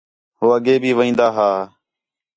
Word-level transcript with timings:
ہو 0.39 0.47
اڳّے 0.55 0.75
بھی 0.81 0.91
وین٘دا 0.97 1.27
ہا 1.35 1.49